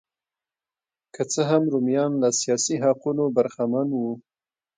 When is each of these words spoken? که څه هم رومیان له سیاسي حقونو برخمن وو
که 1.13 1.21
څه 1.33 1.41
هم 1.49 1.63
رومیان 1.73 2.11
له 2.21 2.29
سیاسي 2.41 2.75
حقونو 2.83 3.23
برخمن 3.35 3.87
وو 3.93 4.11